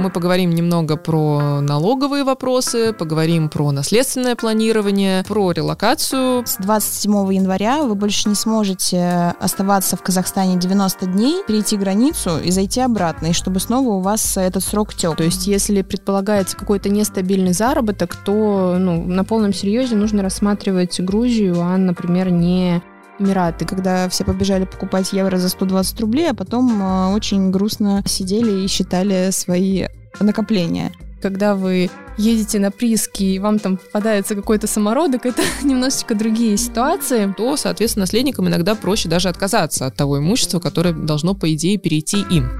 [0.00, 6.46] Мы поговорим немного про налоговые вопросы, поговорим про наследственное планирование, про релокацию.
[6.46, 12.52] С 27 января вы больше не сможете оставаться в Казахстане 90 дней, перейти границу и
[12.52, 15.16] зайти обратно, и чтобы снова у вас этот срок тек.
[15.16, 21.56] То есть, если предполагается какой-то нестабильный заработок, то ну, на полном серьезе нужно рассматривать Грузию,
[21.60, 22.82] а, например, не
[23.18, 28.64] Эмираты, когда все побежали покупать евро за 120 рублей, а потом э, очень грустно сидели
[28.64, 29.86] и считали свои
[30.20, 30.92] накопления.
[31.20, 37.32] Когда вы едете на прииски и вам там попадается какой-то самородок, это немножечко другие ситуации.
[37.36, 42.18] То, соответственно, наследникам иногда проще даже отказаться от того имущества, которое должно, по идее, перейти
[42.30, 42.50] им.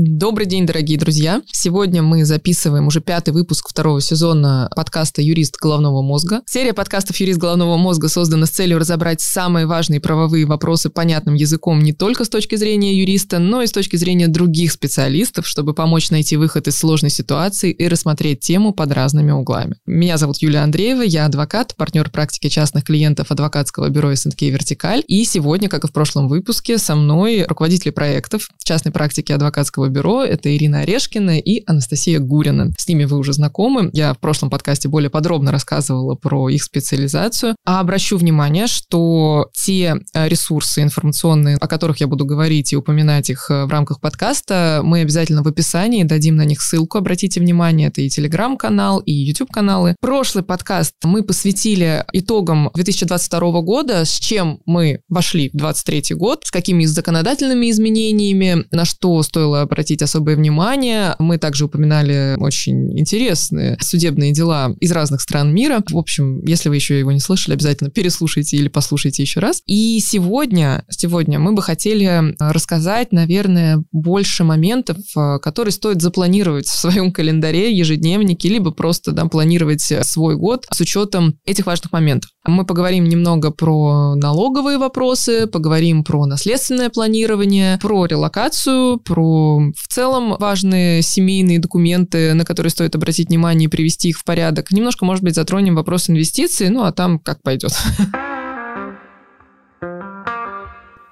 [0.00, 1.42] Добрый день, дорогие друзья.
[1.50, 6.42] Сегодня мы записываем уже пятый выпуск второго сезона подкаста «Юрист головного мозга».
[6.46, 11.80] Серия подкастов «Юрист головного мозга» создана с целью разобрать самые важные правовые вопросы понятным языком
[11.80, 16.12] не только с точки зрения юриста, но и с точки зрения других специалистов, чтобы помочь
[16.12, 19.78] найти выход из сложной ситуации и рассмотреть тему под разными углами.
[19.84, 25.02] Меня зовут Юлия Андреева, я адвокат, партнер практики частных клиентов адвокатского бюро СНК «Вертикаль».
[25.08, 29.90] И сегодня, как и в прошлом выпуске, со мной руководители проектов частной практики адвокатского адвокатского
[29.90, 30.24] бюро.
[30.24, 32.72] Это Ирина Орешкина и Анастасия Гурина.
[32.78, 33.90] С ними вы уже знакомы.
[33.92, 37.56] Я в прошлом подкасте более подробно рассказывала про их специализацию.
[37.64, 43.30] А обращу внимание, что те э, ресурсы информационные, о которых я буду говорить и упоминать
[43.30, 46.98] их э, в рамках подкаста, мы обязательно в описании дадим на них ссылку.
[46.98, 49.96] Обратите внимание, это и телеграм-канал, и YouTube-каналы.
[50.00, 56.50] Прошлый подкаст мы посвятили итогам 2022 года, с чем мы вошли в 2023 год, с
[56.50, 61.14] какими законодательными изменениями, на что стоило обратить особое внимание.
[61.18, 65.82] Мы также упоминали очень интересные судебные дела из разных стран мира.
[65.88, 69.62] В общем, если вы еще его не слышали, обязательно переслушайте или послушайте еще раз.
[69.66, 74.96] И сегодня, сегодня мы бы хотели рассказать, наверное, больше моментов,
[75.42, 81.38] которые стоит запланировать в своем календаре, ежедневнике, либо просто да, планировать свой год с учетом
[81.44, 82.30] этих важных моментов.
[82.46, 90.36] Мы поговорим немного про налоговые вопросы, поговорим про наследственное планирование, про релокацию, про в целом
[90.38, 94.70] важные семейные документы, на которые стоит обратить внимание и привести их в порядок.
[94.70, 97.72] Немножко, может быть, затронем вопрос инвестиций, ну а там как пойдет.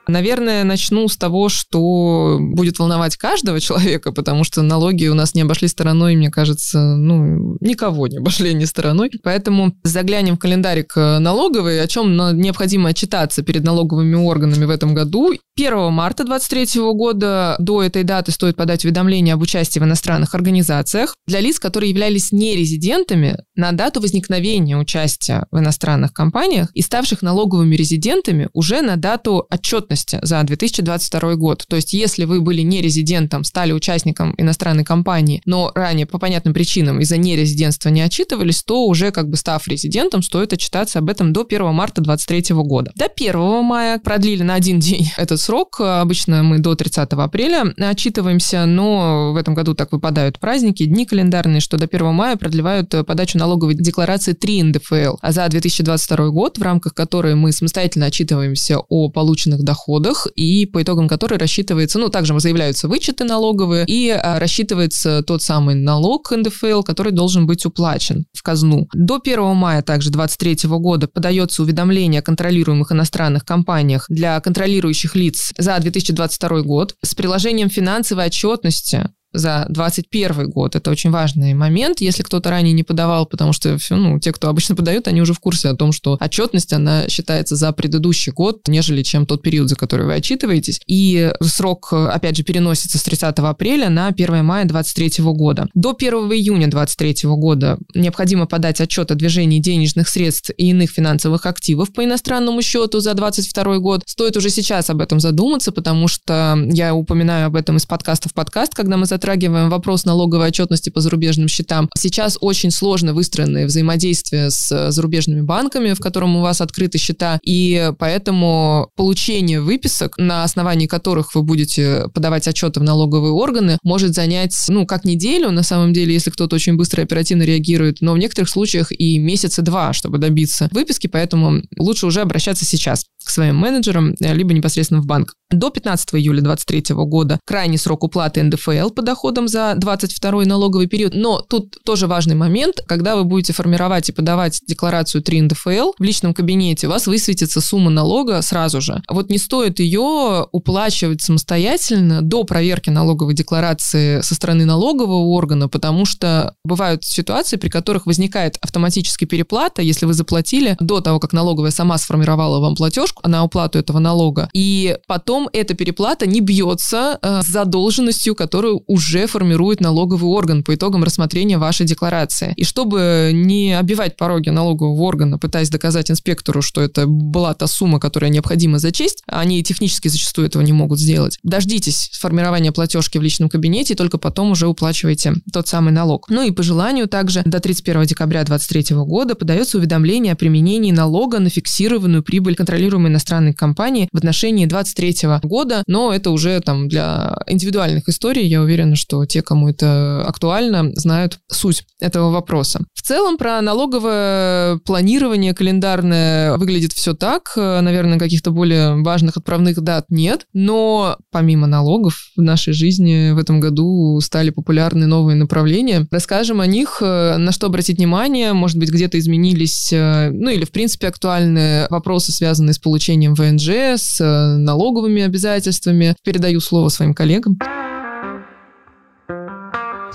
[0.09, 5.43] Наверное, начну с того, что будет волновать каждого человека, потому что налоги у нас не
[5.43, 9.11] обошли стороной, мне кажется, ну, никого не обошли не стороной.
[9.23, 15.33] Поэтому заглянем в календарик налоговый, о чем необходимо отчитаться перед налоговыми органами в этом году.
[15.59, 21.17] 1 марта 2023 года до этой даты стоит подать уведомление об участии в иностранных организациях
[21.27, 27.75] для лиц, которые являлись нерезидентами на дату возникновения участия в иностранных компаниях и ставших налоговыми
[27.75, 31.65] резидентами уже на дату отчетности отчетности за 2022 год.
[31.69, 36.55] То есть, если вы были не резидентом, стали участником иностранной компании, но ранее по понятным
[36.55, 41.33] причинам из-за нерезидентства не отчитывались, то уже как бы став резидентом, стоит отчитаться об этом
[41.33, 42.93] до 1 марта 2023 года.
[42.95, 45.81] До 1 мая продлили на один день этот срок.
[45.81, 51.61] Обычно мы до 30 апреля отчитываемся, но в этом году так выпадают праздники, дни календарные,
[51.61, 55.17] что до 1 мая продлевают подачу налоговой декларации 3 НДФЛ.
[55.21, 60.67] А за 2022 год, в рамках которой мы самостоятельно отчитываемся о полученных доходах, доходах, и
[60.67, 66.31] по итогам которой рассчитывается, ну, также заявляются вычеты налоговые, и а, рассчитывается тот самый налог
[66.31, 68.89] НДФЛ, который должен быть уплачен в казну.
[68.93, 75.53] До 1 мая также 2023 года подается уведомление о контролируемых иностранных компаниях для контролирующих лиц
[75.57, 80.77] за 2022 год с приложением финансовой отчетности за 2021 год.
[80.77, 82.01] Это очень важный момент.
[82.01, 85.41] Если кто-то ранее не подавал, потому что ну, те, кто обычно подают, они уже в
[85.41, 89.77] курсе о том, что отчетность, она считается за предыдущий год, нежели чем тот период, за
[89.77, 90.81] который вы отчитываетесь.
[90.87, 95.69] И срок, опять же, переносится с 30 апреля на 1 мая 2023 года.
[95.75, 101.47] До 1 июня 2023 года необходимо подать отчет о движении денежных средств и иных финансовых
[101.47, 104.03] активов по иностранному счету за 2022 год.
[104.07, 108.35] Стоит уже сейчас об этом задуматься, потому что я упоминаю об этом из подкаста в
[108.35, 109.26] подкаст, когда мы затрагиваем
[109.69, 111.89] вопрос налоговой отчетности по зарубежным счетам.
[111.97, 117.39] Сейчас очень сложно выстроенные взаимодействия с э, зарубежными банками, в котором у вас открыты счета,
[117.43, 124.15] и поэтому получение выписок, на основании которых вы будете подавать отчеты в налоговые органы, может
[124.15, 128.13] занять, ну, как неделю, на самом деле, если кто-то очень быстро и оперативно реагирует, но
[128.13, 133.31] в некоторых случаях и месяца два, чтобы добиться выписки, поэтому лучше уже обращаться сейчас к
[133.31, 135.35] своим менеджерам, э, либо непосредственно в банк.
[135.51, 141.15] До 15 июля 2023 года крайний срок уплаты НДФЛ по доходом за 22 налоговый период.
[141.15, 146.03] Но тут тоже важный момент, когда вы будете формировать и подавать декларацию 3 НДФЛ в
[146.03, 149.03] личном кабинете, у вас высветится сумма налога сразу же.
[149.09, 156.05] Вот не стоит ее уплачивать самостоятельно до проверки налоговой декларации со стороны налогового органа, потому
[156.05, 161.71] что бывают ситуации, при которых возникает автоматически переплата, если вы заплатили до того, как налоговая
[161.71, 167.41] сама сформировала вам платежку на уплату этого налога, и потом эта переплата не бьется э,
[167.43, 172.55] с задолженностью, которую уже формирует налоговый орган по итогам рассмотрения вашей декларации.
[172.57, 178.01] И чтобы не обивать пороги налогового органа, пытаясь доказать инспектору, что это была та сумма,
[178.01, 181.39] которая необходимо зачесть, они технически зачастую этого не могут сделать.
[181.43, 186.27] Дождитесь формирования платежки в личном кабинете, и только потом уже уплачивайте тот самый налог.
[186.31, 191.39] Ну и по желанию также до 31 декабря 2023 года подается уведомление о применении налога
[191.39, 197.37] на фиксированную прибыль контролируемой иностранной компании в отношении 2023 года, но это уже там для
[197.47, 198.47] индивидуальных историй.
[198.47, 202.81] Я уверена, что те, кому это актуально, знают суть этого вопроса.
[202.95, 207.53] В целом про налоговое планирование календарное выглядит все так.
[207.57, 213.61] Наверное, каких-то более важных отправных дат нет, но помимо налогов в нашей жизни в этом
[213.61, 216.07] году стали популярны новые направления.
[216.11, 221.09] Расскажем о них, на что обратить внимание, может быть, где-то изменились, ну или в принципе
[221.09, 226.17] актуальные вопросы, связанные с получением ВНЖ, с налоговыми обязательствами.
[226.25, 227.59] Передаю слово своим коллегам.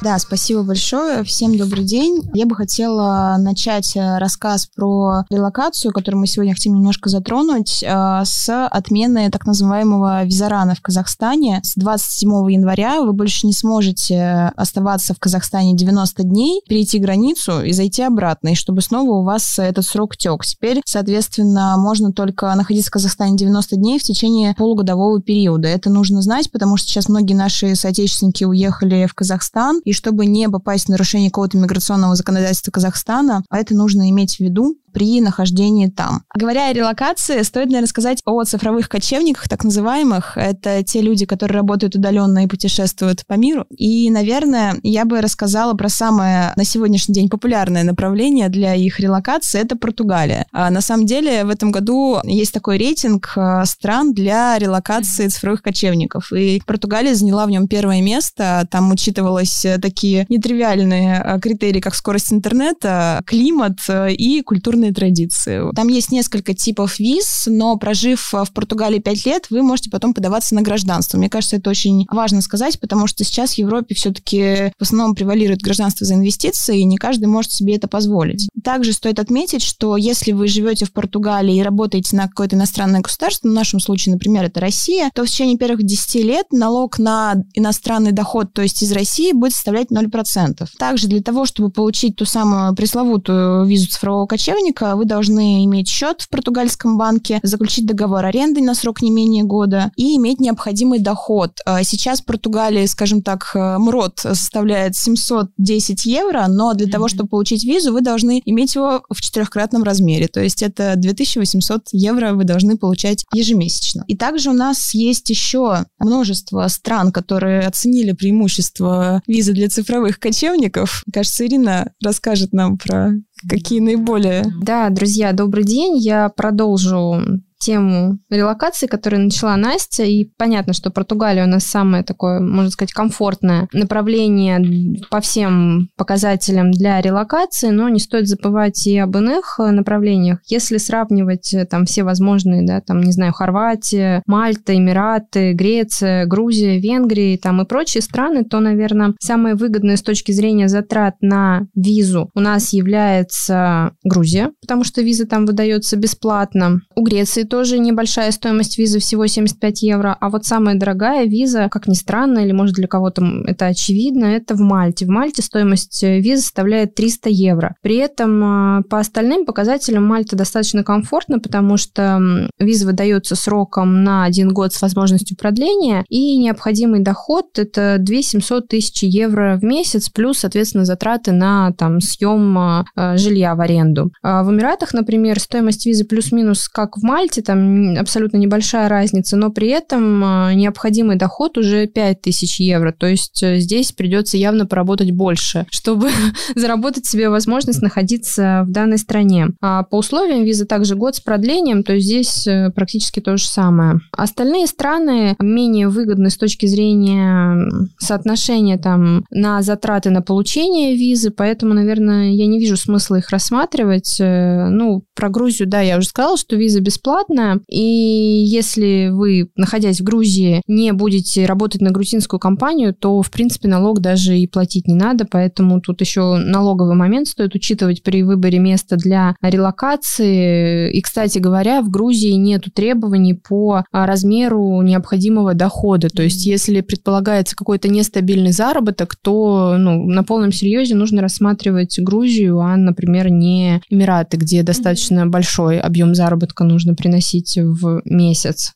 [0.02, 1.24] Да, спасибо большое.
[1.24, 2.28] Всем добрый день.
[2.34, 8.22] Я бы хотела начать э, рассказ про релокацию, которую мы сегодня хотим немножко затронуть, э,
[8.26, 11.60] с отмены так называемого визарана в Казахстане.
[11.64, 17.72] С 27 января вы больше не сможете оставаться в Казахстане 90 дней, перейти границу и
[17.72, 20.44] зайти обратно, и чтобы снова у вас этот срок тек.
[20.44, 25.68] Теперь, соответственно, можно только находиться в Казахстане 90 дней в течение полугодового периода.
[25.68, 30.50] Это нужно знать, потому что сейчас многие наши соотечественники уехали в Казахстан, и чтобы не
[30.50, 35.88] попасть в нарушение какого-то миграционного законодательства Казахстана, а это нужно иметь в виду, при нахождении
[35.88, 36.24] там.
[36.36, 40.38] Говоря о релокации, стоит, наверное, сказать о цифровых кочевниках, так называемых.
[40.38, 43.66] Это те люди, которые работают удаленно и путешествуют по миру.
[43.76, 49.60] И, наверное, я бы рассказала про самое на сегодняшний день популярное направление для их релокации—
[49.62, 50.46] это Португалия.
[50.52, 55.62] А на самом деле в этом году есть такой рейтинг а, стран для релокации цифровых
[55.62, 56.32] кочевников.
[56.34, 58.68] И Португалия заняла в нем первое место.
[58.70, 63.80] Там учитывалось такие нетривиальные а, критерии, как скорость интернета, климат
[64.10, 65.62] и культурный культурные традиции.
[65.76, 70.56] Там есть несколько типов виз, но прожив в Португалии 5 лет, вы можете потом подаваться
[70.56, 71.18] на гражданство.
[71.18, 75.62] Мне кажется, это очень важно сказать, потому что сейчас в Европе все-таки в основном превалирует
[75.62, 78.50] гражданство за инвестиции, и не каждый может себе это позволить.
[78.64, 83.48] Также стоит отметить, что если вы живете в Португалии и работаете на какое-то иностранное государство,
[83.48, 88.12] в нашем случае, например, это Россия, то в течение первых 10 лет налог на иностранный
[88.12, 90.68] доход, то есть из России, будет составлять 0%.
[90.78, 95.88] Также для того, чтобы получить ту самую пресловутую визу цифрового кочевника, сотрудника, вы должны иметь
[95.88, 101.00] счет в португальском банке, заключить договор аренды на срок не менее года и иметь необходимый
[101.00, 101.60] доход.
[101.66, 106.92] А сейчас в Португалии, скажем так, э, МРОД составляет 710 евро, но для mm-hmm.
[106.92, 110.28] того, чтобы получить визу, вы должны иметь его в четырехкратном размере.
[110.28, 114.04] То есть это 2800 евро вы должны получать ежемесячно.
[114.08, 121.04] И также у нас есть еще множество стран, которые оценили преимущество визы для цифровых кочевников.
[121.12, 123.12] Кажется, Ирина расскажет нам про
[123.48, 124.46] какие наиболее...
[124.62, 125.98] Да, друзья, добрый день.
[125.98, 127.22] Я продолжу
[127.62, 132.94] тему релокации, которую начала Настя, и понятно, что Португалия у нас самое такое, можно сказать,
[132.94, 140.40] комфортное направление по всем показателям для релокации, но не стоит забывать и об иных направлениях.
[140.48, 146.80] Если сравнивать э, там все возможные, да, там, не знаю, Хорватия, Мальта, Эмираты, Греция, Грузия,
[146.80, 152.32] Венгрия там и прочие страны, то, наверное, самое выгодное с точки зрения затрат на визу
[152.34, 156.82] у нас является Грузия, потому что виза там выдается бесплатно.
[156.96, 160.16] У Греции тоже небольшая стоимость визы, всего 75 евро.
[160.22, 164.56] А вот самая дорогая виза, как ни странно, или может для кого-то это очевидно, это
[164.56, 165.06] в Мальте.
[165.06, 167.76] В Мальте стоимость э, визы составляет 300 евро.
[167.82, 174.24] При этом э, по остальным показателям Мальта достаточно комфортно, потому что виза выдается сроком на
[174.24, 180.08] один год с возможностью продления, и необходимый доход– это 2 700 тысяч евро в месяц,
[180.08, 184.14] плюс, соответственно, затраты на там, съем э, жилья в аренду.
[184.24, 189.38] А в Эмиратах, например, стоимость визы плюс-минус как в Мальте, варианте, там абсолютно небольшая разница,
[189.38, 194.66] но при этом а, необходимый доход уже 5000 евро, то есть э, здесь придется явно
[194.66, 196.10] поработать больше, чтобы
[196.56, 199.48] заработать себе возможность находиться в данной стране.
[199.62, 203.46] А по условиям визы также год с продлением, то есть здесь э, практически то же
[203.46, 204.00] самое.
[204.12, 207.58] Остальные страны менее выгодны с точки зрения
[208.00, 214.18] соотношения там на затраты на получение визы, поэтому, наверное, я не вижу смысла их рассматривать.
[214.20, 217.31] Э, ну, про Грузию, да, я уже сказала, что виза бесплатная,
[217.68, 223.68] и если вы, находясь в Грузии, не будете работать на грузинскую компанию, то, в принципе,
[223.68, 228.60] налог даже и платить не надо, поэтому тут еще налоговый момент стоит учитывать при выборе
[228.60, 230.92] места для релокации.
[230.92, 236.10] И, кстати говоря, в Грузии нет требований по размеру необходимого дохода.
[236.10, 242.60] То есть, если предполагается какой-то нестабильный заработок, то ну, на полном серьезе нужно рассматривать Грузию,
[242.60, 247.21] а, например, не Эмираты, где достаточно большой объем заработка нужно приносить
[247.62, 248.74] в месяц.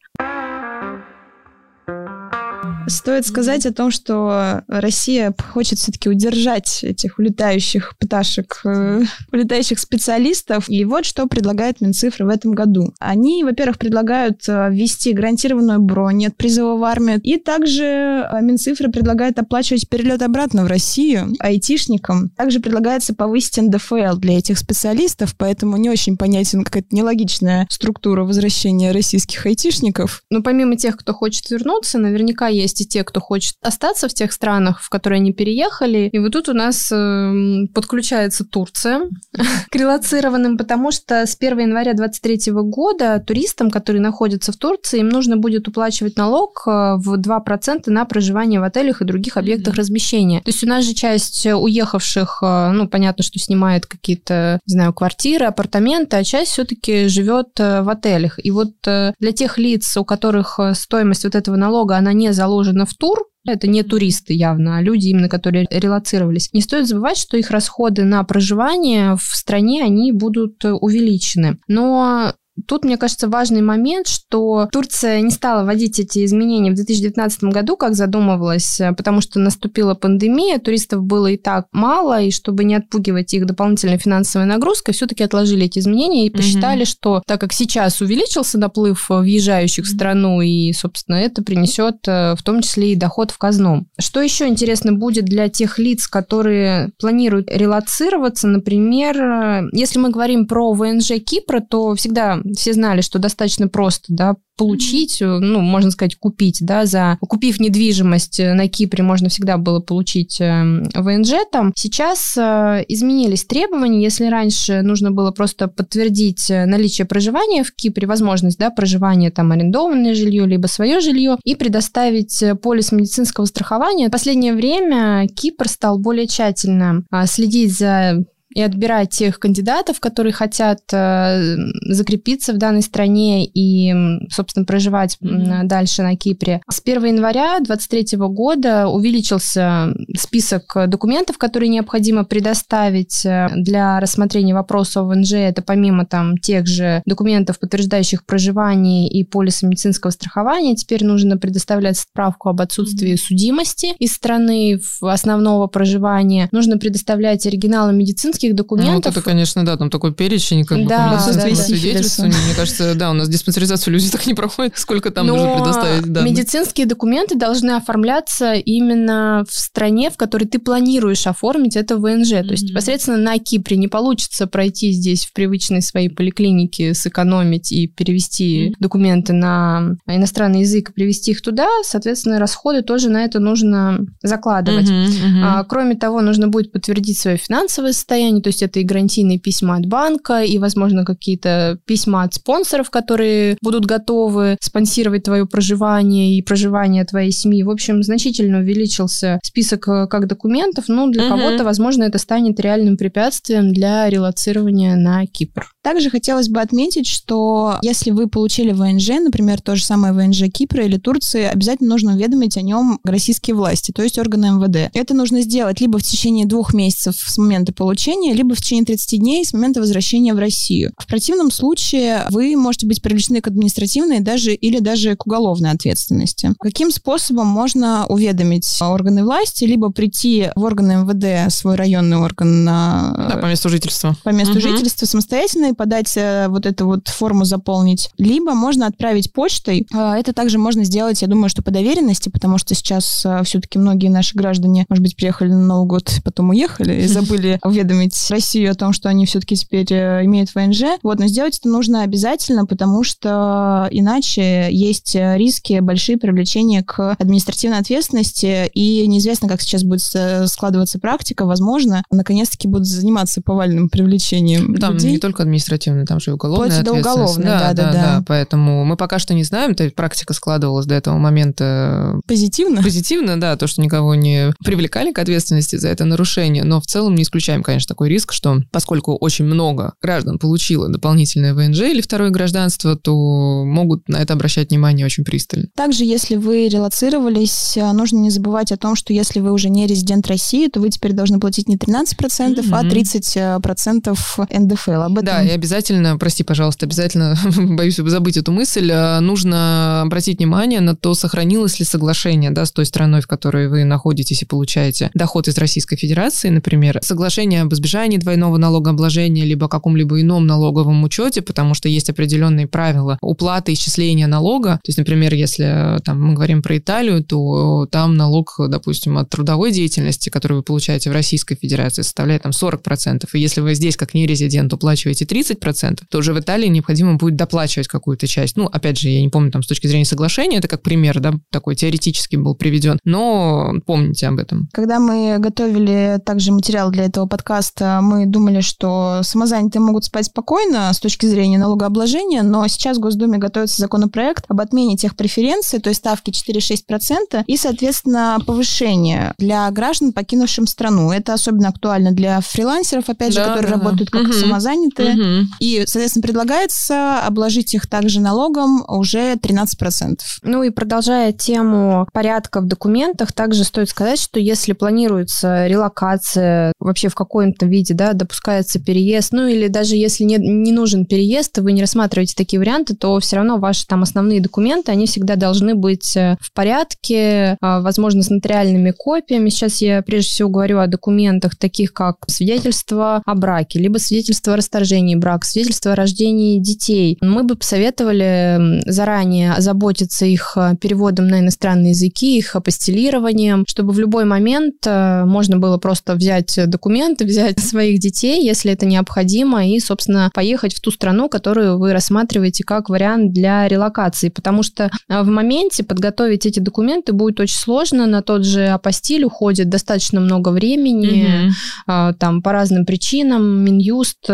[2.88, 9.02] Стоит сказать о том, что Россия хочет все-таки удержать этих улетающих пташек, э,
[9.32, 10.70] улетающих специалистов.
[10.70, 12.94] И вот что предлагает Минцифры в этом году.
[13.00, 17.20] Они, во-первых, предлагают э, ввести гарантированную бронь от призыва в армию.
[17.22, 22.30] И также э, Минцифры предлагает оплачивать перелет обратно в Россию айтишникам.
[22.38, 28.92] Также предлагается повысить НДФЛ для этих специалистов, поэтому не очень понятен какая-то нелогичная структура возвращения
[28.92, 30.24] российских айтишников.
[30.30, 34.14] Но помимо тех, кто хочет вернуться, наверняка есть есть и те, кто хочет остаться в
[34.14, 36.10] тех странах, в которые они переехали.
[36.12, 39.02] И вот тут у нас э, подключается Турция
[39.70, 45.10] к релацированным, потому что с 1 января 2023 года туристам, которые находятся в Турции, им
[45.10, 49.80] нужно будет уплачивать налог э, в 2% на проживание в отелях и других объектах mm-hmm.
[49.80, 50.42] размещения.
[50.42, 54.94] То есть у нас же часть уехавших, э, ну, понятно, что снимает какие-то, не знаю,
[54.94, 58.44] квартиры, апартаменты, а часть все-таки живет э, в отелях.
[58.44, 62.86] И вот для тех лиц, у которых стоимость вот этого налога, она не заложена заложено
[62.86, 66.52] в тур, это не туристы явно, а люди именно, которые релацировались.
[66.54, 71.60] Не стоит забывать, что их расходы на проживание в стране, они будут увеличены.
[71.68, 72.34] Но
[72.68, 77.76] Тут, мне кажется, важный момент, что Турция не стала вводить эти изменения в 2019 году,
[77.76, 82.76] как задумывалось, э, потому что наступила пандемия, туристов было и так мало, и чтобы не
[82.76, 86.90] отпугивать их дополнительной финансовой нагрузкой, все-таки отложили эти изменения и посчитали, угу.
[86.90, 92.44] что так как сейчас увеличился наплыв въезжающих в страну, и, собственно, это принесет э, в
[92.44, 93.86] том числе и доход в казну.
[94.00, 100.48] Что еще интересно будет для тех лиц, которые планируют релацироваться, например, э, если мы говорим
[100.48, 105.40] про ВНЖ Кипра, то всегда все знали, что достаточно просто, да, получить, mm-hmm.
[105.40, 107.18] ну, можно сказать, купить, да, за...
[107.20, 111.74] Купив недвижимость э, на Кипре, можно всегда было получить эм, ВНЖ там.
[111.76, 114.02] Сейчас э, изменились требования.
[114.02, 120.16] Если раньше нужно было просто подтвердить наличие проживания в Кипре, возможность, да, проживания там арендованное
[120.16, 124.08] жилье, либо свое жилье, и предоставить полис медицинского страхования.
[124.08, 128.24] В последнее время Кипр стал более тщательно следить за
[128.56, 131.58] и отбирать тех кандидатов, которые хотят э,
[131.90, 133.94] закрепиться в данной стране и,
[134.30, 135.64] собственно, проживать mm-hmm.
[135.66, 136.62] дальше на Кипре.
[136.70, 145.02] С 1 января 2023 года увеличился список документов, которые необходимо предоставить э, для рассмотрения вопроса
[145.02, 145.34] о ВНЖ.
[145.34, 151.98] Это помимо там тех же документов, подтверждающих проживание и полиса медицинского страхования, теперь нужно предоставлять
[151.98, 153.28] справку об отсутствии mm-hmm.
[153.28, 156.48] судимости из страны основного проживания.
[156.54, 158.94] Нужно предоставлять оригиналы медицинских медицинских документов.
[158.94, 161.56] Ну, вот это, конечно, да, там такой перечень, как да, бы да, да.
[161.56, 162.38] свидетельствования.
[162.46, 166.12] Мне кажется, да, у нас диспансеризацию люди так не проходят, сколько там Но нужно предоставить
[166.12, 166.32] данных.
[166.32, 172.34] медицинские документы должны оформляться именно в стране, в которой ты планируешь оформить это ВНЖ.
[172.34, 172.46] Mm-hmm.
[172.46, 177.88] То есть непосредственно на Кипре не получится пройти здесь в привычной своей поликлинике, сэкономить и
[177.88, 178.76] перевести mm-hmm.
[178.80, 181.68] документы на иностранный язык и привести их туда.
[181.84, 184.90] Соответственно, расходы тоже на это нужно закладывать.
[184.90, 185.06] Mm-hmm.
[185.06, 185.42] Mm-hmm.
[185.44, 189.78] А, кроме того, нужно будет подтвердить свое финансовое состояние, то есть это и гарантийные письма
[189.78, 196.42] от банка, и, возможно, какие-то письма от спонсоров, которые будут готовы спонсировать твое проживание и
[196.42, 197.64] проживание твоей семьи.
[197.64, 201.36] В общем, значительно увеличился список э, как документов, но для угу.
[201.36, 205.75] кого-то, возможно, это станет реальным препятствием для релацирования на Кипр.
[205.86, 210.84] Также хотелось бы отметить, что если вы получили ВНЖ, например, то же самое ВНЖ Кипра
[210.84, 214.90] или Турции, обязательно нужно уведомить о нем российские власти, то есть органы МВД.
[214.96, 219.20] Это нужно сделать либо в течение двух месяцев с момента получения, либо в течение 30
[219.20, 220.92] дней с момента возвращения в Россию.
[220.98, 226.56] В противном случае вы можете быть привлечены к административной даже или даже к уголовной ответственности.
[226.60, 233.30] Каким способом можно уведомить органы власти, либо прийти в органы МВД, свой районный орган на...
[233.30, 234.16] Да, по месту жительства.
[234.24, 234.62] По месту угу.
[234.62, 239.88] жительства самостоятельно подать э, вот эту вот форму заполнить, либо можно отправить почтой.
[239.94, 243.78] А, это также можно сделать, я думаю, что по доверенности, потому что сейчас э, все-таки
[243.78, 248.72] многие наши граждане, может быть, приехали на Новый год, потом уехали и забыли уведомить Россию
[248.72, 250.84] о том, что они все-таки теперь имеют ВНЖ.
[251.04, 257.80] Вот, но сделать это нужно обязательно, потому что иначе есть риски большие привлечения к административной
[257.80, 260.02] ответственности, и неизвестно, как сейчас будет
[260.50, 261.46] складываться практика.
[261.46, 265.12] Возможно, наконец-таки будут заниматься повальным привлечением Там людей.
[265.12, 265.65] не только административная,
[266.06, 267.38] там же и уголовная Вплоть до ответственность.
[267.38, 268.24] уголовной, да, да, да.
[268.28, 272.82] Поэтому мы пока что не знаем, то есть практика складывалась до этого момента Позитивно?
[272.82, 277.16] позитивно, да, то, что никого не привлекали к ответственности за это нарушение, но в целом
[277.16, 282.30] не исключаем, конечно, такой риск, что поскольку очень много граждан получило дополнительное ВНЖ или второе
[282.30, 285.68] гражданство, то могут на это обращать внимание очень пристально.
[285.76, 290.28] Также, если вы релацировались, нужно не забывать о том, что если вы уже не резидент
[290.28, 292.70] России, то вы теперь должны платить не 13%, mm-hmm.
[292.72, 294.92] а 30% НДФЛ.
[294.92, 295.26] Об этом...
[295.26, 301.14] Да, обязательно, прости, пожалуйста, обязательно, боюсь забыть эту мысль, а, нужно обратить внимание на то,
[301.14, 305.58] сохранилось ли соглашение да, с той страной, в которой вы находитесь и получаете доход из
[305.58, 311.90] Российской Федерации, например, соглашение об избежании двойного налогообложения, либо каком-либо ином налоговом учете, потому что
[311.90, 314.80] есть определенные правила уплаты исчисления налога.
[314.84, 319.72] То есть, например, если там, мы говорим про Италию, то там налог, допустим, от трудовой
[319.72, 323.28] деятельности, который вы получаете в Российской Федерации, составляет там 40%.
[323.34, 327.88] И если вы здесь как нерезидент уплачиваете 30%, то уже в Италии необходимо будет доплачивать
[327.88, 328.58] какую-то часть.
[328.58, 331.34] Ну, опять же, я не помню там с точки зрения соглашения, это как пример, да,
[331.52, 334.70] такой теоретически был приведен, но помните об этом.
[334.74, 340.92] Когда мы готовили также материал для этого подкаста, мы думали, что самозанятые могут спать спокойно
[340.94, 345.90] с точки зрения налогообложения, но сейчас в Госдуме готовится законопроект об отмене тех преференций, то
[345.90, 351.12] есть ставки 4-6% и, соответственно, повышение для граждан, покинувшим страну.
[351.12, 354.20] Это особенно актуально для фрилансеров, опять же, да, которые да, работают да.
[354.20, 354.34] как угу.
[354.34, 355.14] самозанятые.
[355.14, 355.25] Угу.
[355.60, 360.18] И, соответственно, предлагается обложить их также налогом уже 13%.
[360.44, 367.10] Ну и продолжая тему порядка в документах, также стоит сказать, что если планируется релокация вообще
[367.10, 371.72] в каком-то виде, да, допускается переезд, ну или даже если не, не нужен переезд, вы
[371.72, 376.16] не рассматриваете такие варианты, то все равно ваши там основные документы, они всегда должны быть
[376.16, 379.50] э, в порядке, а, возможно, с нотариальными копиями.
[379.50, 384.58] Сейчас я прежде всего говорю о документах таких, как свидетельство о браке, либо свидетельство о
[384.58, 387.18] расторжении брака, свидетельство о рождении детей.
[387.22, 394.00] Мы бы посоветовали заранее озаботиться их э, переводом на иностранные языки, их апостилированием, чтобы в
[394.00, 399.80] любой момент э, можно было просто взять документы, взять своих детей, если это необходимо, и,
[399.80, 405.22] собственно, поехать в ту страну, которую вы рассматриваете как вариант для релокации, потому что э,
[405.22, 410.50] в моменте подготовить эти документы будет очень сложно, на тот же апостиль уходит достаточно много
[410.50, 411.52] времени,
[411.88, 412.16] угу.
[412.20, 414.30] там по разным причинам, Минюст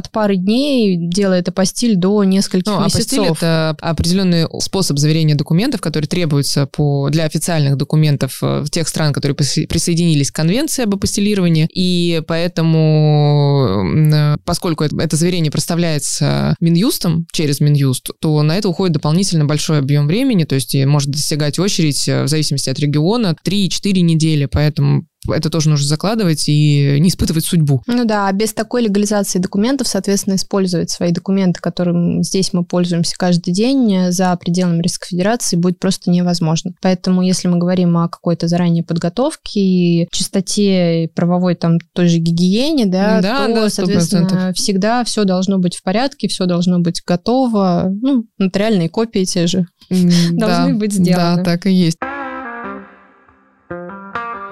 [0.00, 3.18] от пары дней делает апостиль до нескольких ну, месяцев.
[3.18, 9.12] Апостиль– это определенный способ заверения документов, который требуется по, для официальных документов в тех стран,
[9.12, 13.84] которые присоединились к конвенции об апостилировании, и поэтому,
[14.44, 20.44] поскольку это заверение проставляется Минюстом через Минюст, то на это уходит дополнительно большой объем времени,
[20.44, 25.68] то есть может достигать очередь э, в зависимости от региона 3-4 недели, поэтому это тоже
[25.68, 27.82] нужно закладывать и не испытывать судьбу.
[27.86, 33.14] Ну да, а без такой легализации документов, соответственно, использовать свои документы, которым здесь мы пользуемся
[33.18, 36.72] каждый день э, за пределами Российской Федерации будет просто невозможно.
[36.80, 42.86] Поэтому, если мы говорим о какой-то заранее подготовке и чистоте правовой там той же гигиене,
[42.86, 47.90] да, да то, да, соответственно, всегда все должно быть в порядке, все должно быть готово.
[48.00, 51.36] Ну, нотариальные копии те же должны быть сделаны.
[51.36, 51.98] Да, так и есть.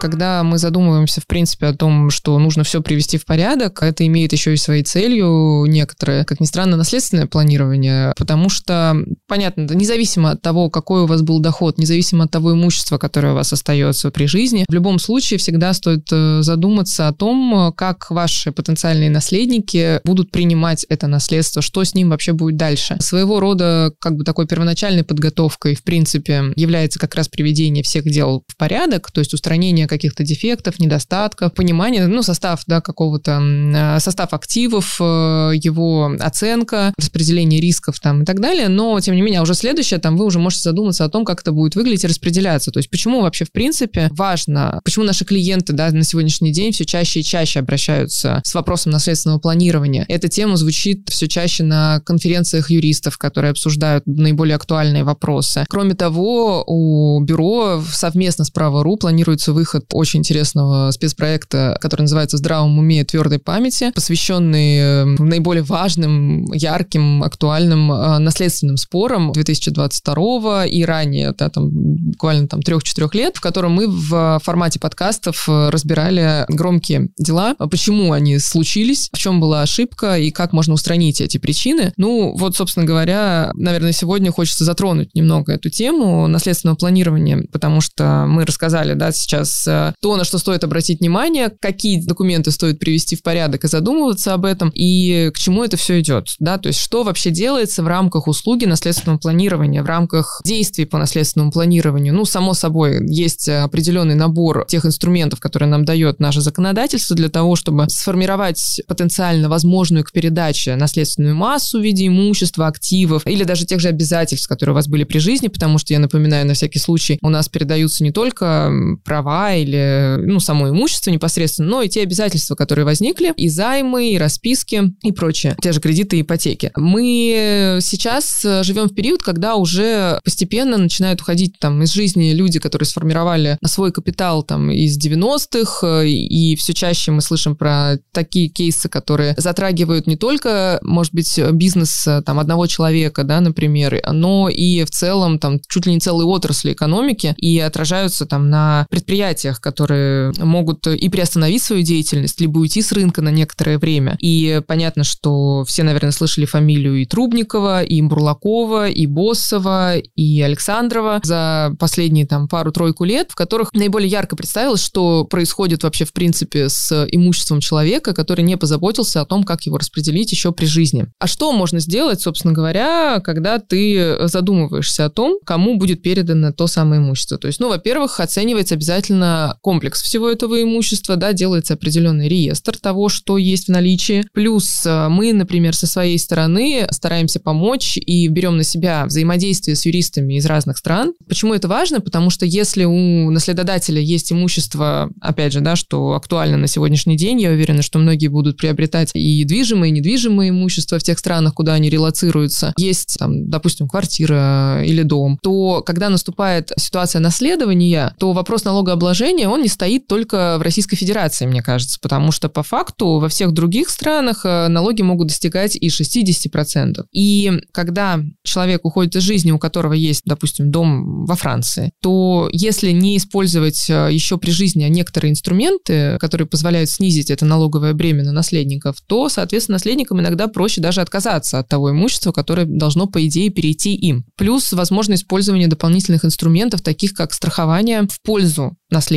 [0.01, 4.33] Когда мы задумываемся, в принципе, о том, что нужно все привести в порядок, это имеет
[4.33, 10.43] еще и своей целью некоторое, как ни странно, наследственное планирование, потому что, понятно, независимо от
[10.43, 14.27] того, какой у вас был доход, независимо от того имущества, которое у вас остается при
[14.27, 20.31] жизни, в любом случае всегда стоит э, задуматься о том, как ваши потенциальные наследники будут
[20.31, 22.97] принимать это наследство, что с ним вообще будет дальше.
[23.01, 28.45] Своего рода как бы такой первоначальной подготовкой, в принципе, является как раз приведение всех дел
[28.47, 34.33] в порядок, то есть устранение каких-то дефектов, недостатков, понимание, ну, состав, да, какого-то, э, состав
[34.33, 39.55] активов, э, его оценка, распределение рисков там и так далее, но, тем не менее, уже
[39.55, 42.79] следующее, там, вы уже можете задуматься о том, как это будет выглядеть и распределяться, то
[42.79, 47.20] есть почему вообще, в принципе, важно, почему наши клиенты, да, на сегодняшний день все чаще
[47.20, 50.05] и чаще обращаются с вопросом наследственного планирования.
[50.09, 55.64] Эта тема звучит все чаще на конференциях юристов, которые обсуждают наиболее актуальные вопросы.
[55.68, 62.37] Кроме того, у бюро совместно с Право.ру планируется выход выход очень интересного спецпроекта, который называется
[62.37, 70.67] «В здравом уме твердой памяти», посвященный э, наиболее важным, ярким, актуальным э, наследственным спорам 2022
[70.67, 76.45] и ранее, да, там, буквально там трех-четырех лет, в котором мы в формате подкастов разбирали
[76.49, 81.93] громкие дела, почему они случились, в чем была ошибка и как можно устранить эти причины.
[81.97, 88.27] Ну, вот, собственно говоря, наверное, сегодня хочется затронуть немного эту тему наследственного планирования, потому что
[88.29, 93.16] мы рассказали, да, сейчас э, то, на что стоит обратить внимание, какие документы стоит привести
[93.16, 96.81] в порядок и задумываться об этом, и к чему это все идет, да, то есть
[96.81, 102.14] что вообще делается в рамках услуги наследственного планирования, в рамках действий по наследственному планированию.
[102.14, 107.57] Ну, само собой, есть определенный набор тех инструментов, которые нам дает наше законодательство для того,
[107.57, 113.81] чтобы сформировать потенциально возможную к передаче наследственную массу в виде имущества, активов или даже тех
[113.81, 117.18] же обязательств, которые у вас были при жизни, потому что, я напоминаю, на всякий случай,
[117.22, 118.72] у нас передаются не только
[119.04, 124.18] права или, ну, само имущество непосредственно, но и те обязательства, которые возникли, и займы, и
[124.18, 126.71] расписки, и прочее, те же кредиты и ипотеки.
[126.77, 132.87] Мы сейчас живем в период, когда уже постепенно начинают уходить там из жизни люди, которые
[132.87, 139.35] сформировали свой капитал там из 90-х, и все чаще мы слышим про такие кейсы, которые
[139.37, 145.38] затрагивают не только, может быть, бизнес там одного человека, да, например, но и в целом
[145.38, 151.09] там чуть ли не целые отрасли экономики и отражаются там на предприятиях, которые могут и
[151.09, 154.17] приостановить свою деятельность, либо уйти с рынка на некоторое время.
[154.21, 161.21] И понятно, что все, наверное, слышали фамилию и Трубникова, и Бурлакова, и Боссова, и Александрова
[161.23, 166.69] за последние там пару-тройку лет, в которых наиболее ярко представилось, что происходит вообще в принципе
[166.69, 171.07] с имуществом человека, который не позаботился о том, как его распределить еще при жизни.
[171.19, 176.67] А что можно сделать, собственно говоря, когда ты задумываешься о том, кому будет передано то
[176.67, 177.39] самое имущество?
[177.39, 183.09] То есть, ну, во-первых, оценивается обязательно комплекс всего этого имущества, да, делается определенный реестр того,
[183.09, 184.24] что есть в наличии.
[184.33, 189.85] Плюс э, мы, например, со своей стороны стараемся помочь и берем на себя взаимодействие с
[189.87, 191.14] юристами из разных стран.
[191.29, 192.01] Почему это важно?
[192.01, 197.40] Потому что если у наследодателя есть имущество, опять же, да, что актуально на сегодняшний день,
[197.40, 201.74] я уверена, что многие будут приобретать и движимое, и недвижимое имущество в тех странах, куда
[201.74, 208.64] они релацируются, есть, там, допустим, квартира или дом, то когда наступает ситуация наследования, то вопрос
[208.64, 213.28] налогообложения, он не стоит только в Российской Федерации, мне кажется, потому что по факту во
[213.28, 217.04] всех других странах э, налоги могут достигать и 60%.
[217.12, 222.90] И когда человек уходит из жизни, у которого есть, допустим, дом во Франции, то если
[222.90, 228.33] не использовать э, еще при жизни некоторые инструменты, которые позволяют снизить это налоговое бремя на
[228.33, 233.50] наследников, то, соответственно, наследникам иногда проще даже отказаться от того имущества, которое должно, по идее,
[233.50, 234.24] перейти им.
[234.37, 239.08] Плюс возможно использование дополнительных инструментов, таких как страхование в пользу наследников,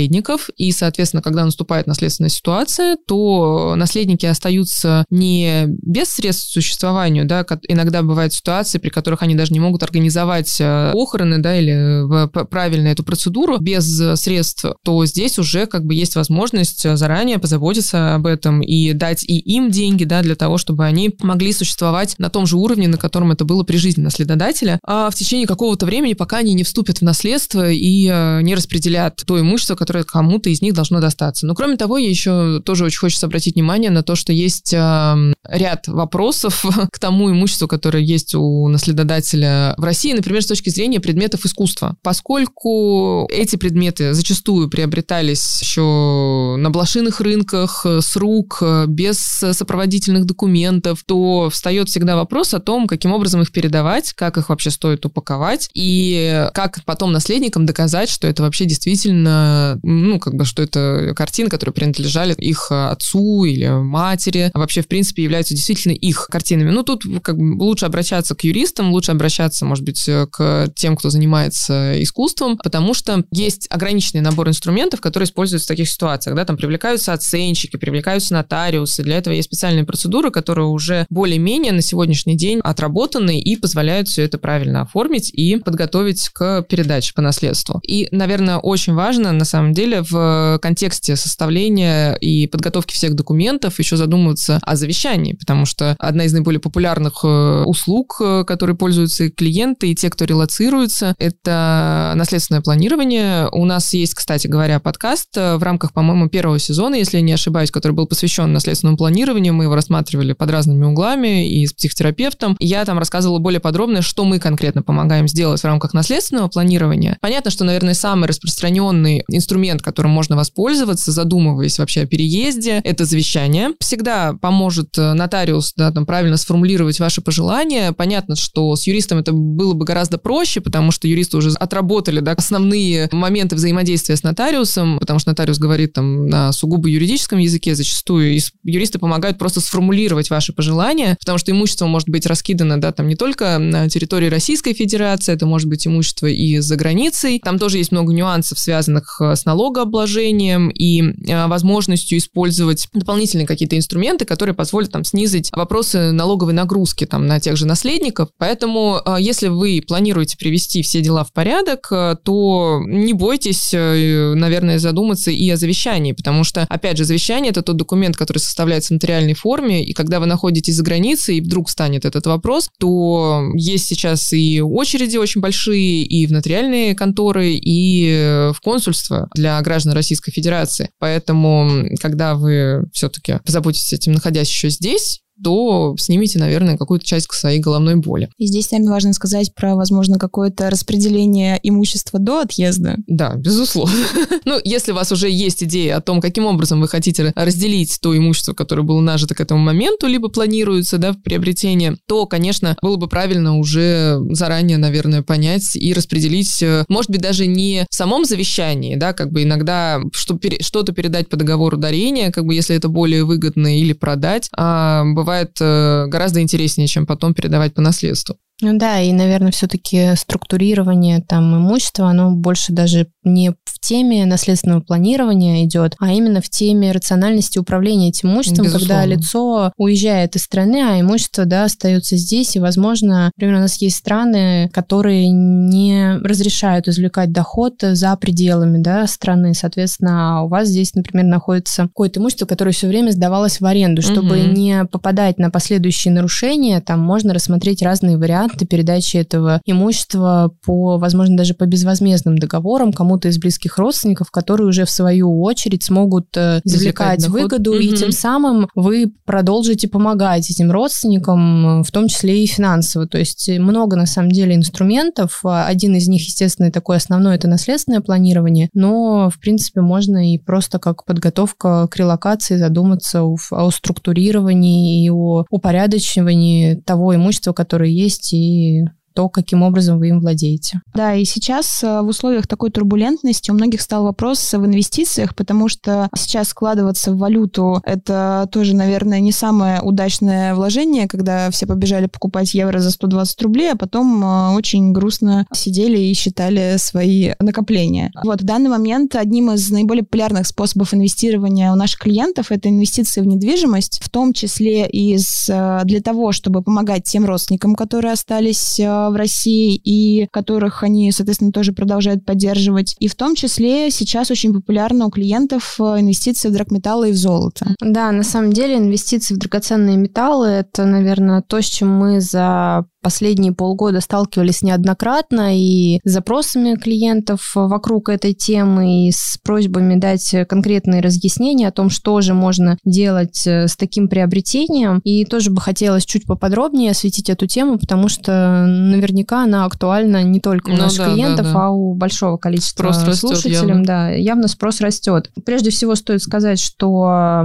[0.58, 7.45] и, соответственно, когда наступает наследственная ситуация, то наследники остаются не без средств к существованию, да,
[7.67, 12.88] иногда бывают ситуации, при которых они даже не могут организовать э, похороны, да, или правильно
[12.89, 13.86] эту процедуру без
[14.19, 19.39] средств, то здесь уже как бы есть возможность заранее позаботиться об этом и дать и
[19.39, 23.32] им деньги, да, для того, чтобы они могли существовать на том же уровне, на котором
[23.32, 27.01] это было при жизни наследодателя, а в течение какого-то времени, пока они не вступят в
[27.01, 31.48] наследство и э, не распределят то имущество, которое кому-то из них должно достаться.
[31.48, 35.88] Но кроме того, еще тоже очень хочется обратить внимание на то, что есть э, ряд
[35.88, 41.46] вопросов к тому имуществу, которое есть у наследодателя в России, например, с точки зрения предметов
[41.46, 41.98] искусства.
[42.04, 50.26] Поскольку эти предметы зачастую приобретались еще на блошиных рынках, э, с рук, э, без сопроводительных
[50.26, 55.04] документов, то встает всегда вопрос о том, каким образом их передавать, как их вообще стоит
[55.08, 61.13] упаковать, и как потом наследникам доказать, что это вообще действительно ну, как бы, что это
[61.15, 66.71] картины, которые принадлежали их отцу или матери, а вообще, в принципе, являются действительно их картинами.
[66.71, 71.10] Ну, тут как бы лучше обращаться к юристам, лучше обращаться, может быть, к тем, кто
[71.10, 76.57] занимается искусством, потому что есть ограниченный набор инструментов, которые используются в таких ситуациях, да, там
[76.57, 82.60] привлекаются оценщики, привлекаются нотариусы, для этого есть специальные процедуры, которые уже более-менее на сегодняшний день
[82.63, 87.79] отработаны и позволяют все это правильно оформить и подготовить к передаче по наследству.
[87.86, 93.97] И, наверное, очень важно на самом деле, в контексте составления и подготовки всех документов еще
[93.97, 99.91] задумываться о завещании, потому что одна из наиболее популярных э, услуг, э, которые пользуются клиенты,
[99.91, 103.47] и те, кто релацируется, это наследственное планирование.
[103.52, 107.34] У нас есть, кстати говоря, подкаст э, в рамках, по-моему, первого сезона, если я не
[107.34, 109.54] ошибаюсь, который был посвящен наследственному планированию.
[109.54, 112.56] Мы его рассматривали под разными углами и с психотерапевтом.
[112.60, 117.17] Я там рассказывала более подробно, что мы конкретно помогаем сделать в рамках наследственного планирования.
[117.21, 119.50] Понятно, что, наверное, самый распространенный инструмент,
[119.81, 123.69] которым можно воспользоваться, задумываясь вообще о переезде, это завещание.
[123.79, 127.91] Всегда поможет э, нотариус да, там, правильно сформулировать ваши пожелания.
[127.91, 132.33] Понятно, что с юристом это было бы гораздо проще, потому что юристы уже отработали да,
[132.33, 138.35] основные моменты взаимодействия с нотариусом, потому что нотариус говорит там на сугубо юридическом языке зачастую,
[138.35, 143.07] и юристы помогают просто сформулировать ваши пожелания, потому что имущество может быть раскидано да, там
[143.07, 147.39] не только на территории Российской Федерации, это может быть имущество и за границей.
[147.43, 153.77] Там тоже есть много нюансов, связанных э, с налогообложением и э, возможностью использовать дополнительные какие-то
[153.77, 158.30] инструменты, которые позволят там снизить вопросы налоговой нагрузки там на тех же наследников.
[158.38, 161.89] Поэтому, э, если вы планируете привести все дела в порядок,
[162.23, 167.77] то не бойтесь, наверное, задуматься и о завещании, потому что, опять же, завещание– это тот
[167.77, 172.06] документ, который составляется в нотариальной форме, и когда вы находитесь за границей, и вдруг станет
[172.06, 178.62] этот вопрос, то есть сейчас и очереди очень большие, и в нотариальные конторы, и в
[178.62, 180.89] консульство для граждан Российской Федерации.
[181.00, 187.60] Поэтому, когда вы все-таки позаботитесь этим, находясь еще здесь, то снимите, наверное, какую-то часть своей
[187.60, 188.30] головной боли.
[188.38, 192.97] И здесь, наверное, важно сказать про, возможно, какое-то распределение имущества до отъезда.
[193.08, 193.95] Да, безусловно.
[194.45, 198.15] ну, если у вас уже есть идея о том, каким образом вы хотите разделить то
[198.17, 202.97] имущество, которое было нажито к этому моменту, либо планируется, да, в приобретении, то, конечно, было
[202.97, 208.25] бы правильно уже заранее, наверное, понять и распределить, э, может быть, даже не в самом
[208.25, 213.23] завещании, да, как бы иногда что-то передать по договору дарения, как бы если это более
[213.23, 218.36] выгодно, или продать, а бывает бывает э, гораздо интереснее, чем потом передавать по наследству.
[218.62, 224.82] Ну да, и, наверное, все-таки структурирование там имущества, оно больше даже не в теме наследственного
[224.82, 228.88] планирования идет, а именно в теме рациональности управления этим имуществом, Безусловно.
[228.88, 233.82] когда лицо уезжает из страны, а имущество, да, остается здесь, и, возможно, например, у нас
[233.82, 240.93] есть страны, которые не разрешают извлекать доход за пределами, да, страны, соответственно, у вас здесь,
[240.93, 244.52] например, находится какое-то имущество, которое все время сдавалось в аренду, чтобы угу.
[244.52, 250.97] не попадать на последующие нарушения, там можно рассмотреть разные варианты варианты передачи этого имущества по,
[250.97, 256.27] возможно, даже по безвозмездным договорам кому-то из близких родственников, которые уже в свою очередь смогут
[256.35, 257.79] э, извлекать выгоду, угу.
[257.79, 263.07] и тем самым вы продолжите помогать этим родственникам, в том числе и финансово.
[263.07, 265.41] То есть много, на самом деле, инструментов.
[265.43, 270.79] Один из них, естественно, такой основной, это наследственное планирование, но, в принципе, можно и просто
[270.79, 278.40] как подготовка к релокации задуматься о структурировании и о упорядочивании того имущества, которое есть, и
[278.41, 280.82] и то, каким образом вы им владеете.
[280.93, 285.67] Да, и сейчас э, в условиях такой турбулентности у многих стал вопрос в инвестициях, потому
[285.69, 292.08] что сейчас складываться в валюту– это тоже, наверное, не самое удачное вложение, когда все побежали
[292.08, 298.12] покупать евро за 120 рублей, а потом э, очень грустно сидели и считали свои накопления.
[298.24, 303.21] Вот в данный момент одним из наиболее популярных способов инвестирования у наших клиентов– это инвестиции
[303.21, 308.80] в недвижимость, в том числе и э, для того, чтобы помогать тем родственникам, которые остались
[309.09, 312.95] в России и которых они, соответственно, тоже продолжают поддерживать.
[312.99, 317.17] И в том числе сейчас очень популярно у клиентов э, инвестиции в драгметаллы и в
[317.17, 317.75] золото.
[317.81, 322.85] Да, на самом деле инвестиции в драгоценные металлы– это, наверное, то, с чем мы за
[323.01, 330.35] последние полгода сталкивались неоднократно и с запросами клиентов вокруг этой темы, и с просьбами дать
[330.47, 334.99] конкретные разъяснения о том, что же можно делать э, с таким приобретением.
[335.03, 340.39] И тоже бы хотелось чуть поподробнее осветить эту тему, потому что наверняка она актуальна не
[340.39, 341.65] только у ну, наших да, клиентов, да, да.
[341.65, 343.55] а у большого количества спрос слушателей.
[343.55, 343.83] Явно.
[343.83, 345.31] Да, явно спрос растет.
[345.45, 347.43] Прежде всего стоит сказать, что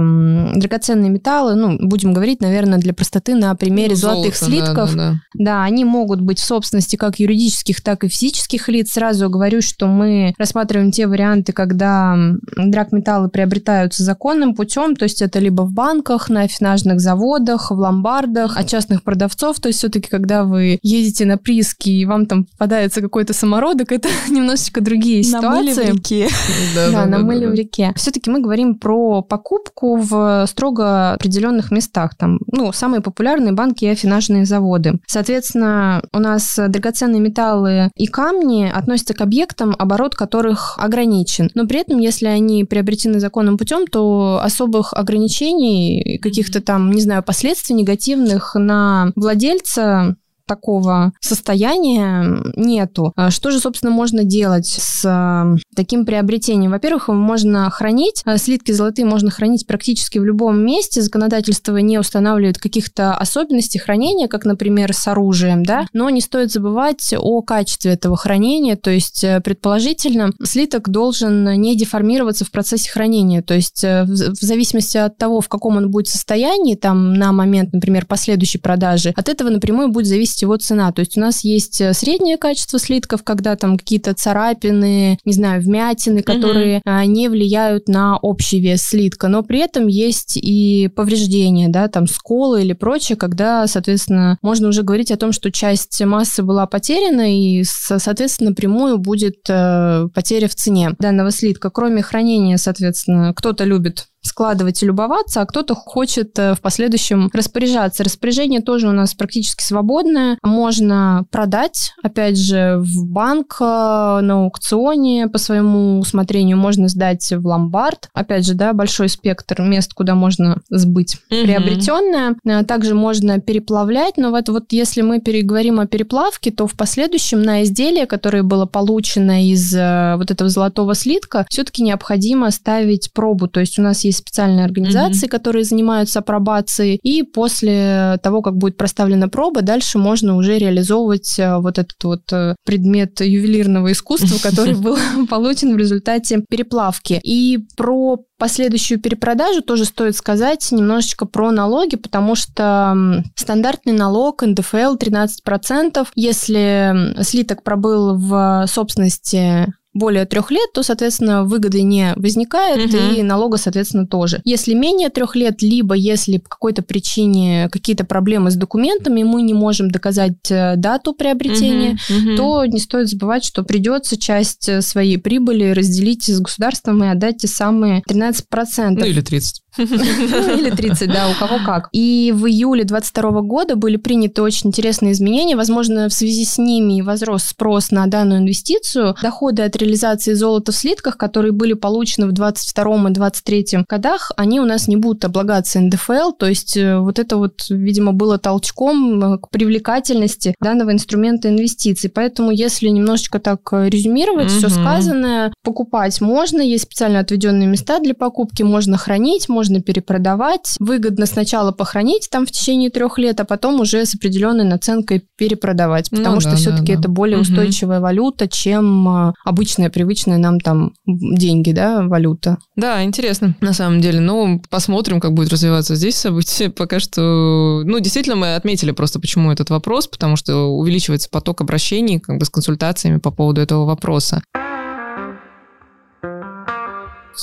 [0.55, 5.11] драгоценные металлы, ну, будем говорить, наверное, для простоты на примере ну, золотых золото, слитков, да,
[5.33, 8.91] да, да да, они могут быть в собственности как юридических, так и физических лиц.
[8.91, 12.17] Сразу говорю, что мы рассматриваем те варианты, когда
[12.57, 18.57] драгметаллы приобретаются законным путем, то есть это либо в банках, на афинажных заводах, в ломбардах,
[18.57, 22.99] от частных продавцов, то есть все-таки, когда вы едете на прииски и вам там попадается
[22.99, 25.47] какой-то самородок, это немножечко другие ситуации.
[25.47, 26.27] Намыли в реке.
[26.75, 27.93] Да, намыли в реке.
[27.95, 32.15] Все-таки мы говорим про покупку в строго определенных местах.
[32.17, 34.99] Там, ну, самые популярные банки и афинажные заводы.
[35.07, 41.51] Соответственно, Соответственно, у нас драгоценные металлы и камни относятся к объектам, оборот которых ограничен.
[41.53, 47.21] Но при этом, если они приобретены законным путем, то особых ограничений, каких-то там, не знаю,
[47.21, 50.15] последствий негативных на владельца
[50.47, 53.13] такого состояния нету.
[53.15, 56.71] А что же, собственно, можно делать с э, таким приобретением?
[56.71, 61.01] Во-первых, можно хранить, э, слитки золотые можно хранить практически в любом месте.
[61.01, 67.13] Законодательство не устанавливает каких-то особенностей хранения, как, например, с оружием, да, но не стоит забывать
[67.17, 73.41] о качестве этого хранения, то есть, э, предположительно, слиток должен не деформироваться в процессе хранения,
[73.41, 78.05] то есть, в зависимости от того, в каком он будет состоянии, там, на момент, например,
[78.05, 80.91] последующей продажи, от этого напрямую будет зависеть его цена.
[80.91, 85.61] То есть у нас есть э, среднее качество слитков, когда там какие-то царапины, не знаю,
[85.61, 87.09] вмятины, которые угу.
[87.09, 92.61] не влияют на общий вес слитка, но при этом есть и повреждения, да, там сколы
[92.61, 97.63] или прочее, когда, соответственно, можно уже говорить о том, что часть массы была потеряна и,
[97.63, 101.69] соответственно, напрямую будет э, потеря в цене данного слитка.
[101.69, 108.03] Кроме хранения, соответственно, кто-то любит складывать и любоваться, а кто-то хочет э, в последующем распоряжаться.
[108.03, 110.37] Распоряжение тоже у нас практически свободное.
[110.43, 117.45] Можно продать, опять же, в банк, э, на аукционе по своему усмотрению, можно сдать в
[117.45, 118.09] ломбард.
[118.13, 121.43] Опять же, да, большой спектр мест, куда можно сбыть mm-hmm.
[121.43, 122.35] приобретенное.
[122.45, 127.41] Э, также можно переплавлять, но вот, вот если мы переговорим о переплавке, то в последующем
[127.41, 133.47] на изделие, которое было получено из вот этого золотого слитка, все-таки необходимо ставить пробу.
[133.47, 135.31] То есть у нас есть специальные организации, mm-hmm.
[135.31, 141.57] которые занимаются апробацией, и после того, как будет проставлена проба, дальше можно уже реализовывать э,
[141.57, 144.97] вот этот вот э, предмет ювелирного искусства, который был
[145.29, 147.19] получен в результате переплавки.
[147.23, 154.95] И про последующую перепродажу тоже стоит сказать немножечко про налоги, потому что стандартный налог НДФЛ
[154.95, 156.07] 13%.
[156.15, 162.97] Если слиток пробыл в собственности более трех лет, то, соответственно, выгоды не возникает, угу.
[163.15, 164.41] и налога, соответственно, тоже.
[164.45, 169.53] Если менее трех лет, либо если по какой-то причине какие-то проблемы с документами, мы не
[169.53, 175.17] можем доказать э, дату приобретения, угу, то не стоит забывать, что придется часть э, своей
[175.17, 178.43] прибыли разделить с государством и отдать те самые 13%.
[178.91, 179.61] Ну или 30.
[179.77, 179.85] Ну,
[180.57, 181.89] или 30, да, у кого как.
[181.91, 185.55] И в июле 22 года были приняты очень интересные изменения.
[185.55, 189.15] Возможно, в связи с ними возрос спрос на данную инвестицию.
[189.21, 194.59] Доходы от реализации золота в слитках, которые были получены в 22 и 23 годах, они
[194.59, 196.31] у нас не будут облагаться НДФЛ.
[196.37, 202.09] То есть э, вот это вот, видимо, было толчком э, к привлекательности данного инструмента инвестиций.
[202.09, 204.57] Поэтому, если немножечко так э, резюмировать угу.
[204.57, 210.75] все сказанное, покупать можно, есть специально отведенные места для покупки, можно хранить, можно перепродавать.
[210.79, 216.09] Выгодно сначала похоронить там в течение трех лет, а потом уже с определенной наценкой перепродавать,
[216.09, 216.99] потому ну, что да, все-таки да, да.
[216.99, 217.43] это более угу.
[217.43, 219.33] устойчивая валюта, чем а,
[219.77, 222.57] обычная, привычная нам там деньги, да, валюта.
[222.75, 224.19] Да, интересно, на самом деле.
[224.19, 226.69] Ну, посмотрим, как будет развиваться здесь события.
[226.77, 232.19] Пока что, ну, действительно, мы отметили просто, почему этот вопрос, потому что увеличивается поток обращений
[232.19, 234.41] как бы с консультациями по поводу этого вопроса.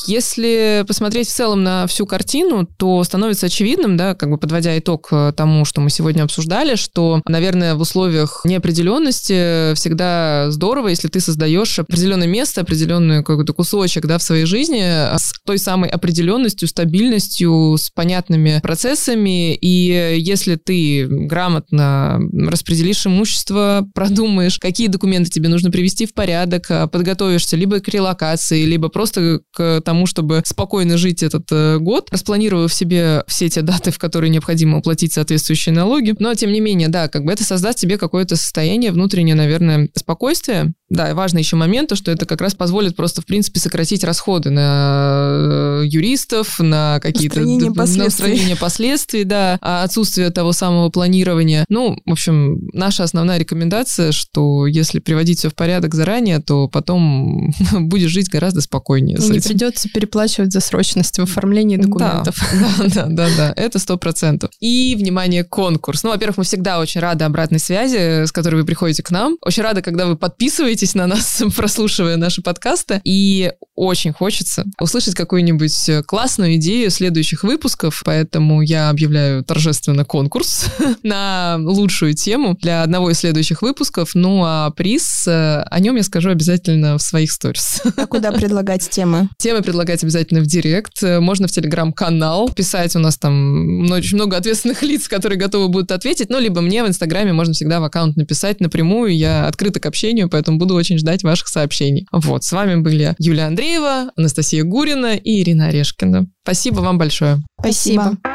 [0.06, 5.08] Если посмотреть в целом на всю картину, то становится очевидным, да, как бы подводя итог
[5.10, 11.20] э, тому, что мы сегодня обсуждали, что, наверное, в условиях неопределенности всегда здорово, если ты
[11.20, 17.76] создаешь определенное место, определенный какой-то кусочек, да, в своей жизни с той самой определенностью, стабильностью,
[17.78, 26.06] с понятными процессами, и если ты грамотно распределишь имущество, продумаешь, какие документы тебе нужно привести
[26.06, 31.46] в порядок, а подготовишься либо к релокации, либо просто к тому, чтобы спокойно жить этот
[31.50, 36.14] э, год, распланировав себе все те даты, в которые необходимо уплатить соответствующие налоги.
[36.18, 40.72] Но, тем не менее, да, как бы это создаст тебе какое-то состояние внутреннее, наверное, спокойствия.
[40.90, 44.04] Да, и важный еще момент, то, что это как раз позволит просто, в принципе, сократить
[44.04, 47.40] расходы на э, юристов, на какие-то...
[47.40, 48.06] Устранение последствий.
[48.06, 51.64] устранение последствий, да, а отсутствие того самого планирования.
[51.68, 57.52] Ну, в общем, наша основная рекомендация, что если приводить все в порядок заранее, то потом
[57.72, 59.16] будешь жить гораздо спокойнее.
[59.18, 62.36] Не придется придется переплачивать за срочность в оформлении документов.
[62.54, 64.50] Да, да, да, да, это сто процентов.
[64.60, 66.02] И, внимание, конкурс.
[66.02, 69.36] Ну, во-первых, мы всегда очень рады обратной связи, с которой вы приходите к нам.
[69.40, 73.00] Очень рады, когда вы подписываетесь на нас, прослушивая наши подкасты.
[73.04, 80.66] И очень хочется услышать какую-нибудь классную идею следующих выпусков, поэтому я объявляю торжественно конкурс
[81.02, 84.14] на лучшую тему для одного из следующих выпусков.
[84.14, 87.82] Ну, а приз, э, о нем я скажу обязательно в своих сторис.
[87.96, 89.28] А куда предлагать темы?
[89.38, 91.02] Темы предлагать обязательно в директ.
[91.02, 92.96] Можно в телеграм-канал писать.
[92.96, 96.30] У нас там очень много ответственных лиц, которые готовы будут ответить.
[96.30, 99.16] Ну, либо мне в Инстаграме можно всегда в аккаунт написать напрямую.
[99.16, 102.06] Я открыта к общению, поэтому буду очень ждать ваших сообщений.
[102.10, 106.26] Вот, с вами были Юлия Андреева, Анастасия Гурина и Ирина Орешкина.
[106.42, 107.42] Спасибо вам большое.
[107.60, 108.02] Спасибо.
[108.02, 108.33] Спасибо.